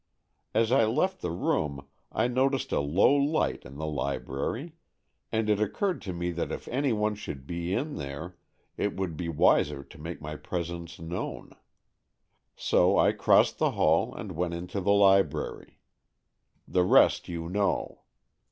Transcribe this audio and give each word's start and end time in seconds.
As 0.55 0.71
I 0.71 0.83
left 0.83 1.21
the 1.21 1.29
room 1.29 1.85
I 2.11 2.27
noticed 2.27 2.71
a 2.71 2.79
low 2.79 3.13
light 3.13 3.63
in 3.65 3.75
the 3.77 3.85
library, 3.85 4.73
and 5.31 5.47
it 5.47 5.59
occurred 5.61 6.01
to 6.01 6.11
me 6.11 6.31
that 6.31 6.51
if 6.51 6.67
any 6.69 6.91
one 6.91 7.13
should 7.13 7.45
be 7.45 7.71
in 7.75 7.97
there 7.97 8.35
it 8.77 8.95
would 8.95 9.15
be 9.15 9.29
wiser 9.29 9.83
to 9.83 10.01
make 10.01 10.19
my 10.19 10.35
presence 10.37 10.97
known. 10.97 11.51
So 12.55 12.97
I 12.97 13.11
crossed 13.11 13.59
the 13.59 13.73
hall 13.77 14.11
and 14.15 14.31
went 14.31 14.55
into 14.55 14.81
the 14.81 14.89
library. 14.91 15.77
The 16.67 16.81
rest 16.83 17.27
you 17.29 17.47
know. 17.47 18.01